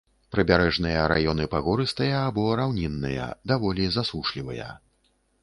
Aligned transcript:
Прыбярэжныя 0.35 1.01
раёны 1.11 1.45
пагорыстыя 1.53 2.15
або 2.31 2.47
раўнінныя, 2.61 3.29
даволі 3.53 3.87
засушлівыя. 3.99 4.73